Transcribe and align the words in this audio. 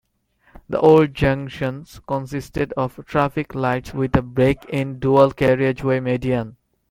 The 0.67 0.79
old 0.79 1.13
junctions 1.13 2.01
consisted 2.07 2.73
of 2.75 2.99
traffic 3.05 3.53
lights 3.53 3.93
with 3.93 4.15
a 4.15 4.23
break 4.23 4.65
in 4.65 4.93
the 4.93 4.97
dual-carriageway 5.01 5.99
median. 5.99 6.57